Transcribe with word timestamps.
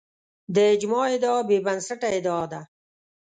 د 0.55 0.57
اجماع 0.73 1.05
ادعا 1.15 1.39
بې 1.47 1.57
بنسټه 1.65 2.07
ادعا 2.17 2.43
ده 2.51 2.61